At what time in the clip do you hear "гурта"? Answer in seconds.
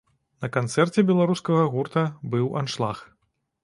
1.77-2.09